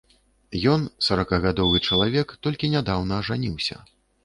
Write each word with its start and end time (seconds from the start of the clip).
Ён, 0.71 0.85
саракагадовы 1.07 1.83
чалавек, 1.91 2.27
толькі 2.49 2.73
нядаўна 2.79 3.23
ажаніўся. 3.25 3.81